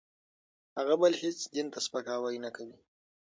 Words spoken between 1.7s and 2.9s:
ته سپکاوی نه کوي.